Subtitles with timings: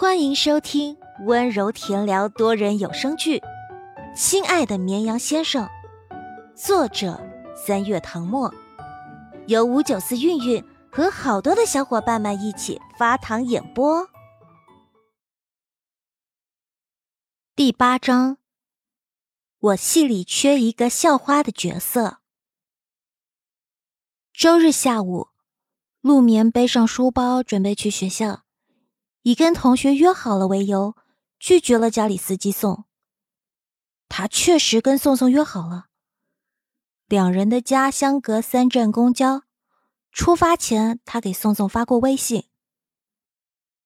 [0.00, 3.36] 欢迎收听温柔甜聊多人有声剧
[4.16, 5.68] 《亲爱的绵羊先生》，
[6.56, 7.20] 作者
[7.54, 8.50] 三月唐末，
[9.46, 14.08] 由五九四韵韵和好多的小伙伴们一起发糖演播。
[17.54, 18.38] 第八章，
[19.58, 22.20] 我戏里缺一个校花的角色。
[24.32, 25.28] 周日下午，
[26.00, 28.44] 陆眠背上书包准备去学校。
[29.22, 30.96] 以跟同学约好了为由，
[31.38, 32.84] 拒绝了家里司机送。
[34.08, 35.86] 他确实跟宋宋约好了，
[37.06, 39.42] 两人的家相隔三站公交。
[40.12, 42.46] 出发前，他给宋宋发过微信。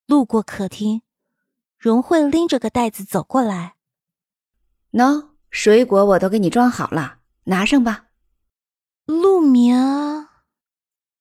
[0.06, 1.02] 路过客厅，
[1.77, 3.77] 荣慧拎着个袋子走过来
[4.92, 8.06] ：“喏，水果我都给你装好了，拿上吧。”
[9.05, 9.77] 陆明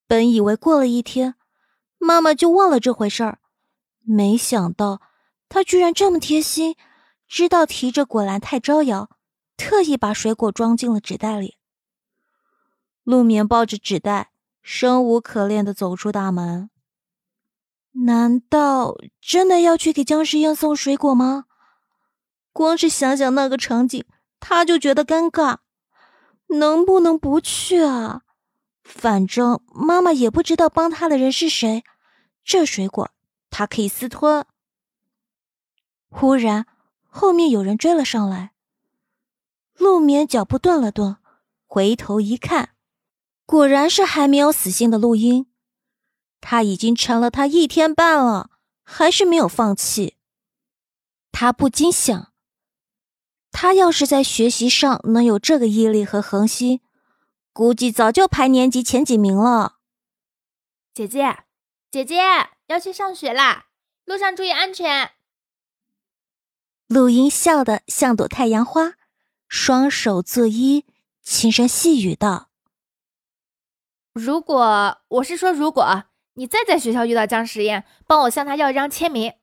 [0.08, 1.36] 本以为过了一天，
[1.98, 3.40] 妈妈就忘了这回事儿。
[4.04, 5.02] 没想到
[5.50, 6.76] 他居然这么贴心，
[7.28, 9.10] 知道提着果篮太招摇，
[9.58, 11.58] 特意把水果装进了纸袋里。
[13.04, 16.70] 陆眠抱着纸袋，生无可恋的走出大门。
[18.06, 21.46] 难道真的要去给姜时宴送水果吗？
[22.52, 24.04] 光是想想那个场景，
[24.40, 25.58] 他就觉得尴尬。
[26.48, 28.22] 能不能不去啊？
[28.84, 31.84] 反正妈妈也不知道帮他的人是谁。
[32.44, 33.10] 这水果。
[33.56, 34.48] 他可以私吞。
[36.10, 36.66] 忽然，
[37.08, 38.52] 后面有人追了上来。
[39.76, 41.18] 陆眠脚步顿了顿，
[41.68, 42.72] 回头一看，
[43.46, 45.46] 果然是还没有死心的陆英。
[46.42, 48.50] 他已经缠了他一天半了，
[48.82, 50.18] 还是没有放弃。
[51.32, 52.34] 他不禁想：
[53.52, 56.82] 他要是在学习上能有这个毅力和恒心，
[57.54, 59.78] 估计早就排年级前几名了。
[60.92, 61.44] 姐姐，
[61.92, 62.18] 姐姐。
[62.74, 63.68] 要去上学啦，
[64.04, 65.12] 路上注意安全。
[66.88, 68.96] 陆英笑得像朵太阳花，
[69.48, 70.84] 双手作揖，
[71.22, 72.50] 轻声细语道
[74.14, 79.36] ：“如果我是说，如果你再在学校遇到姜实验，帮我向他要一张签名。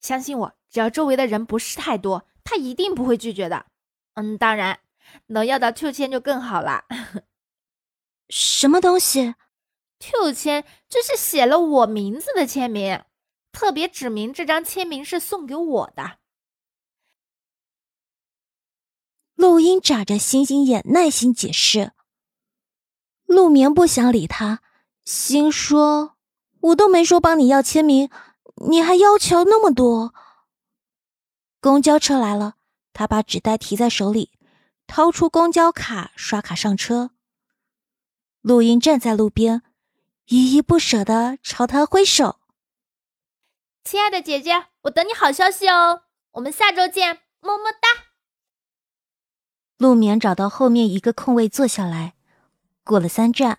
[0.00, 3.66] 相信我，只要周围的人不是太多，他一定不会拒绝的。
[4.14, 4.80] 嗯，当然，
[5.26, 6.86] 能要到秋千就更好了。
[8.30, 9.34] 什么东西？”
[10.00, 13.04] Q 签就是写了我名字的签名，
[13.52, 16.18] 特别指明这张签名是送给我的。
[19.34, 21.92] 陆英眨着星星眼，耐心解释。
[23.26, 24.62] 陆眠不想理他，
[25.04, 26.16] 心说
[26.60, 28.10] ：“我都没说帮你要签名，
[28.68, 30.14] 你还要求那么多。”
[31.60, 32.56] 公交车来了，
[32.94, 34.32] 他把纸袋提在手里，
[34.86, 37.10] 掏出公交卡刷卡上车。
[38.40, 39.62] 陆英站在路边。
[40.30, 42.38] 依依不舍的朝他挥手，
[43.82, 47.88] 亲爱的姐姐，我等你好消息哦，我们下周见，么么哒。
[49.76, 52.14] 陆眠找到后面一个空位坐下来，
[52.84, 53.58] 过了三站，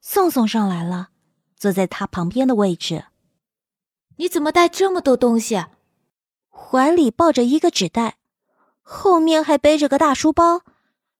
[0.00, 1.10] 宋宋上来了，
[1.54, 3.04] 坐在他旁边的位置。
[4.16, 5.62] 你怎么带这么多东西？
[6.48, 8.16] 怀里抱着一个纸袋，
[8.80, 10.62] 后面还背着个大书包，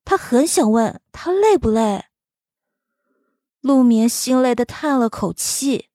[0.07, 2.07] 他很想问他累不累。
[3.61, 5.89] 陆眠心累的叹了口气。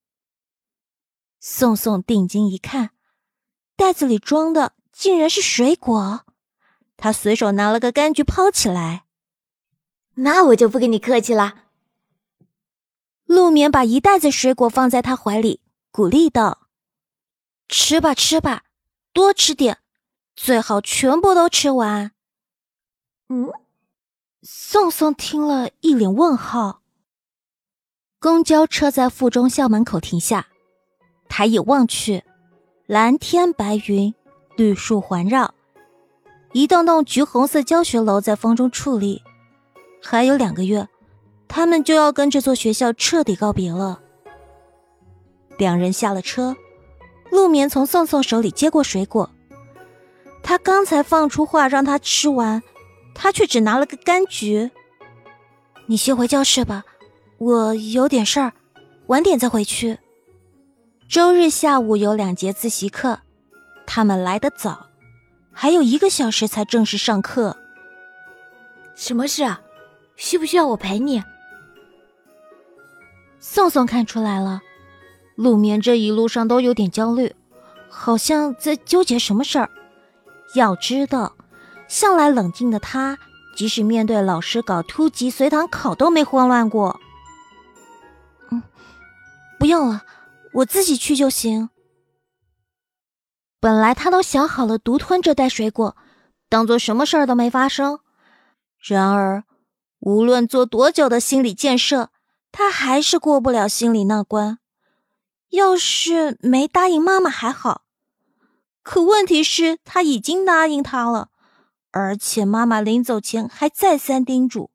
[1.39, 2.91] 宋宋定睛一看，
[3.75, 6.25] 袋子里装的竟然是水果，
[6.95, 9.05] 他随手拿了个柑橘抛起来。
[10.15, 11.63] 那我就不跟你客气了。
[13.25, 16.67] 陆眠把一袋子水果放在他怀里，鼓励道
[17.67, 18.65] ：“吃吧，吃吧，
[19.11, 19.79] 多吃点，
[20.35, 22.11] 最好全部都吃完。”
[23.29, 23.51] 嗯，
[24.43, 26.82] 宋宋听了一脸问号。
[28.23, 30.47] 公交车在附中校门口停下，
[31.27, 32.23] 抬眼望去，
[32.85, 34.15] 蓝天白云，
[34.55, 35.53] 绿树环绕，
[36.53, 39.21] 一栋栋橘红色教学楼在风中矗立。
[40.01, 40.87] 还有两个月，
[41.49, 43.99] 他们就要跟这座学校彻底告别了。
[45.57, 46.55] 两人下了车，
[47.29, 49.29] 陆眠从宋宋手里接过水果，
[50.41, 52.63] 他刚才放出话让他吃完，
[53.13, 54.71] 他却只拿了个柑橘。
[55.87, 56.85] 你先回教室吧。
[57.43, 58.53] 我有点事儿，
[59.07, 59.99] 晚点再回去。
[61.09, 63.19] 周日下午有两节自习课，
[63.85, 64.87] 他们来得早，
[65.51, 67.57] 还有一个小时才正式上课。
[68.95, 69.61] 什么事啊？
[70.15, 71.21] 需不需要我陪你？
[73.41, 74.61] 宋宋看出来了，
[75.35, 77.35] 陆眠这一路上都有点焦虑，
[77.89, 79.69] 好像在纠结什么事儿。
[80.55, 81.35] 要知道，
[81.89, 83.17] 向来冷静的他，
[83.53, 87.01] 即使面对老师搞突击随堂考都没慌乱过。
[89.63, 90.05] 不用了，
[90.55, 91.69] 我自己去就行。
[93.61, 95.95] 本来他都想好了独吞这袋水果，
[96.49, 98.01] 当做什么事儿都没发生。
[98.77, 99.45] 然而，
[99.99, 102.09] 无论做多久的心理建设，
[102.51, 104.59] 他还是过不了心里那关。
[105.51, 107.83] 要是没答应妈妈还好，
[108.81, 111.29] 可问题是，他已经答应他了，
[111.91, 114.71] 而且妈妈临走前还再三叮嘱。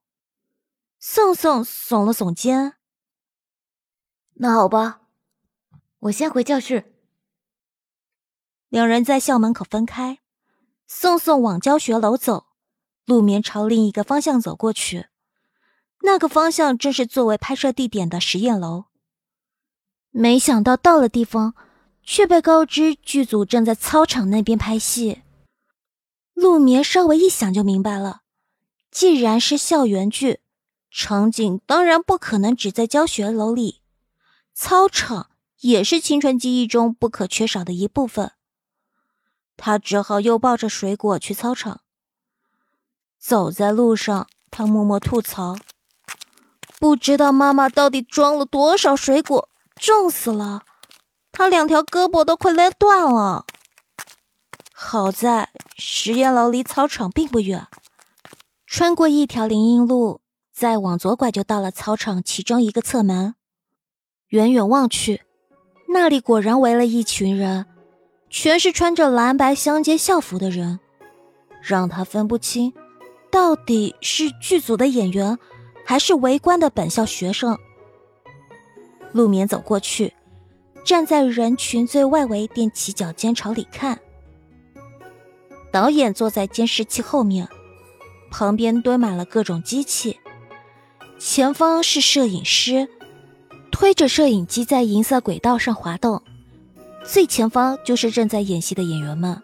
[0.98, 2.77] 宋宋耸了耸肩，
[4.40, 5.00] 那好吧，
[5.98, 6.94] 我先回教室。
[8.68, 10.20] 两人在校门口分开，
[10.86, 12.46] 宋宋往教学楼走，
[13.04, 15.08] 陆眠朝另一个方向走过去。
[16.02, 18.84] 那个方向正是作为拍摄地点的实验楼。
[20.10, 21.54] 没想到到了地方，
[22.04, 25.22] 却被告知剧组正在操场那边拍戏。
[26.34, 28.20] 陆眠稍微一想就明白了，
[28.92, 30.38] 既然是校园剧，
[30.92, 33.82] 场景当然不可能只在教学楼里，
[34.60, 38.32] 操场也是青春记忆中不可缺少的一部分。
[39.56, 41.82] 他只好又抱着水果去操场。
[43.20, 45.56] 走在路上，他默默吐槽
[46.80, 50.64] ：“不知道妈妈到底装了多少水果，重死了！
[51.30, 53.46] 他两条胳膊都快勒断了。”
[54.74, 57.68] 好在实验楼离操场并不远，
[58.66, 60.20] 穿过一条林荫路，
[60.52, 63.36] 再往左拐就到了操场其中一个侧门。
[64.28, 65.22] 远远望去，
[65.88, 67.64] 那里果然围了一群人。
[68.30, 70.78] 全是穿着蓝白相间校服的人，
[71.62, 72.74] 让他分不清，
[73.30, 75.38] 到底是剧组的演员，
[75.82, 77.58] 还是围观的本校学生。
[79.12, 80.12] 陆眠走过去，
[80.84, 83.98] 站在人群最外围，踮起脚尖朝里看。
[85.72, 87.48] 导演坐在监视器后面，
[88.30, 90.20] 旁边堆满了各种机器，
[91.18, 92.86] 前方是摄影师，
[93.78, 96.20] 推着摄影机在银色轨道上滑动。
[97.04, 99.40] 最前方就是正在演戏的演员们，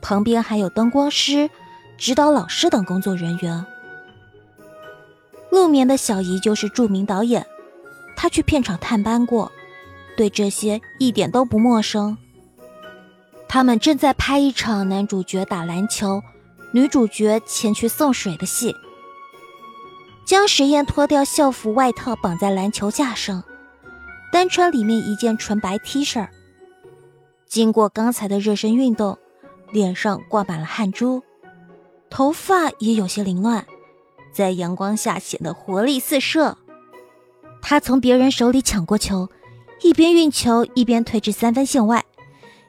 [0.00, 1.50] 旁边还有灯光师、
[1.98, 3.66] 指导老师等工作人员。
[5.50, 7.46] 陆眠的小姨就是著名导演，
[8.16, 9.52] 她去片场探班过，
[10.16, 12.16] 对这些一点都不陌生。
[13.46, 16.22] 他们正在拍一场男主角打篮球、
[16.72, 18.74] 女主角前去送水的戏。
[20.24, 23.44] 江时宴脱掉校服外套绑在篮球架上，
[24.32, 26.28] 单穿里面一件纯白 T 恤。
[27.46, 29.18] 经过刚才的热身运动，
[29.72, 31.22] 脸上挂满了汗珠，
[32.08, 33.66] 头发也有些凌乱，
[34.32, 36.56] 在阳光下显得活力四射。
[37.60, 39.28] 他从别人手里抢过球，
[39.82, 42.04] 一边运球一边推至三分线外，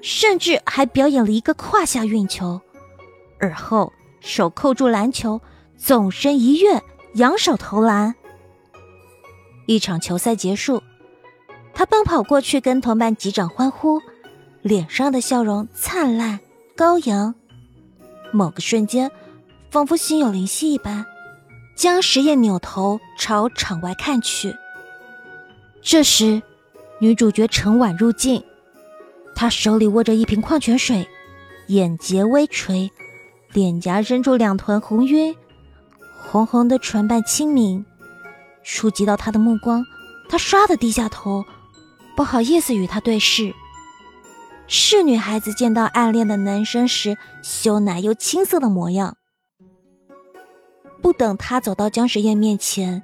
[0.01, 2.59] 甚至还表演了一个胯下运球，
[3.39, 5.39] 而后手扣住篮球，
[5.77, 6.81] 纵身一跃，
[7.13, 8.15] 扬手投篮。
[9.67, 10.81] 一场球赛结束，
[11.73, 14.01] 他奔跑过去跟同伴击掌欢呼。
[14.61, 16.39] 脸上的笑容灿烂
[16.77, 17.33] 高扬，
[18.31, 19.09] 某个瞬间，
[19.71, 21.03] 仿佛心有灵犀一般，
[21.75, 24.55] 江时宴扭头朝场外看去。
[25.81, 26.39] 这时，
[26.99, 28.43] 女主角陈婉入镜，
[29.33, 31.07] 她手里握着一瓶矿泉水，
[31.69, 32.91] 眼睫微垂，
[33.53, 35.35] 脸颊扔出两团红晕，
[36.21, 37.83] 红红的唇瓣轻抿，
[38.63, 39.83] 触及到他的目光，
[40.29, 41.43] 他唰的低下头，
[42.21, 43.51] 不好意思与他对视。
[44.67, 49.17] 是女孩子见到暗恋的男生时羞赧又青涩的模样。
[51.01, 53.01] 不等他走到姜时宴面前，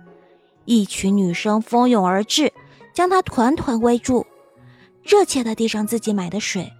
[0.66, 2.54] 一群女生蜂拥而至，
[2.94, 4.28] 将他团团围住，
[5.02, 6.72] 热切的递上自己买的水。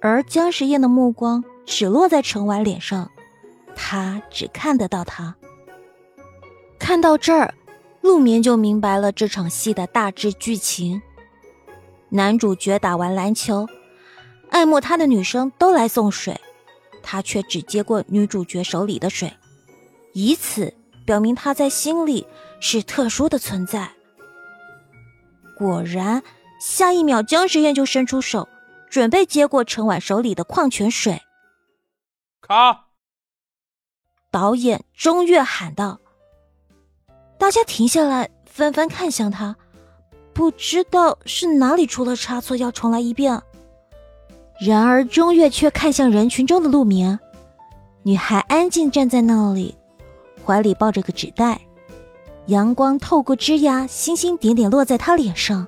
[0.00, 3.08] 而姜时宴的目光只落在陈婉脸上，
[3.76, 5.36] 他只看得到她。
[6.80, 7.54] 看到这儿，
[8.00, 11.00] 陆眠就明白了这场戏的大致剧情。
[12.08, 13.68] 男主角打完篮球。
[14.50, 16.40] 爱慕他的女生都来送水，
[17.02, 19.32] 他却只接过女主角手里的水，
[20.12, 20.72] 以此
[21.04, 22.26] 表明他在心里
[22.60, 23.90] 是特殊的存在。
[25.56, 26.22] 果然，
[26.60, 28.48] 下一秒姜时宴就伸出手，
[28.88, 31.20] 准备接过陈婉手里的矿泉水。
[32.40, 32.86] 卡！
[34.30, 35.98] 导演钟月喊道。
[37.38, 39.56] 大家停下来，纷纷看向他，
[40.34, 43.40] 不知道是哪里出了差错，要重来一遍。
[44.60, 47.18] 然而，钟月却看向人群中的陆明，
[48.02, 49.74] 女孩安静站在那里，
[50.44, 51.60] 怀里抱着个纸袋，
[52.46, 55.66] 阳光透过枝桠，星星点点落在她脸上，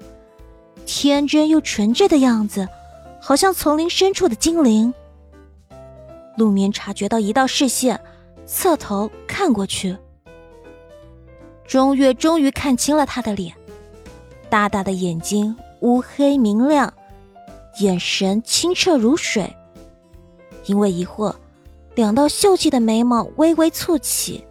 [0.85, 2.69] 天真又纯真的样子，
[3.21, 4.93] 好像丛林深处的精灵。
[6.37, 8.01] 陆眠察觉到一道视线，
[8.45, 9.97] 侧头看过去，
[11.67, 13.55] 钟月终于看清了他的脸，
[14.49, 16.93] 大大的眼睛，乌黑明亮。
[17.81, 19.55] 眼神清澈如水。
[20.65, 21.35] 因为疑惑，
[21.95, 24.45] 两道秀气的眉毛微微蹙起。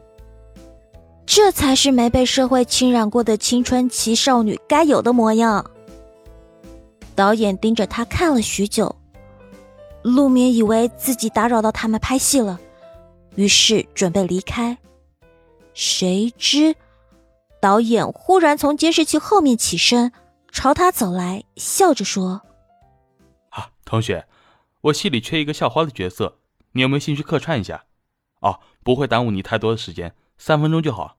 [1.25, 5.65] 这才是没被社会侵染过的青春期少女该有的模样。
[7.15, 8.95] 导演盯着他看了许久，
[10.03, 12.59] 陆眠以为自己打扰到他们拍戏了，
[13.35, 14.77] 于是准备离开。
[15.73, 16.75] 谁知，
[17.65, 20.11] 导演忽然从监视器后面起身，
[20.51, 22.43] 朝他走来，笑着说
[23.49, 24.27] ：“啊，同学，
[24.81, 26.37] 我戏里缺一个校花的角色，
[26.73, 27.85] 你有没有兴趣客串一下？
[28.41, 31.17] 哦，不会耽误你太多的时间。”三分钟就好。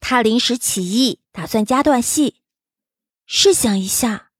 [0.00, 2.36] 他临时起意，打算加段戏。
[3.26, 4.30] 试想一下，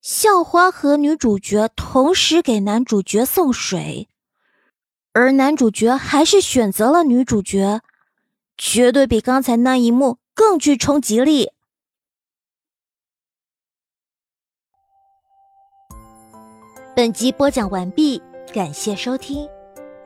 [0.00, 4.08] 校花和女主角同时给男主角送水，
[5.12, 7.82] 而男主角还是选择了女主角，
[8.56, 11.50] 绝对比刚才那一幕更具冲击力。
[16.94, 18.22] 本集播讲完毕，
[18.54, 19.46] 感谢收听，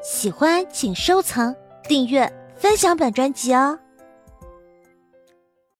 [0.02, 1.54] 喜欢请收藏。
[1.84, 3.78] 订阅分享本专辑哦。